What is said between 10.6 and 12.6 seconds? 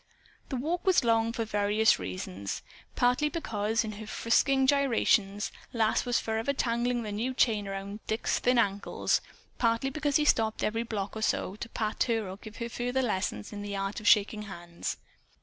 every block or so, to pat her or to give